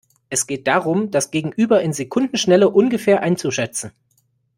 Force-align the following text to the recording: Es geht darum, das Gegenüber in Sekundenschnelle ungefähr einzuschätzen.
Es 0.31 0.47
geht 0.47 0.65
darum, 0.65 1.11
das 1.11 1.29
Gegenüber 1.29 1.83
in 1.83 1.93
Sekundenschnelle 1.93 2.69
ungefähr 2.71 3.21
einzuschätzen. 3.21 3.91